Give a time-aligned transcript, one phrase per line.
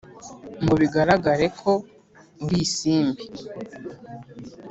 [0.63, 1.71] ngo bigaragare ko
[2.45, 3.23] uri isimbi?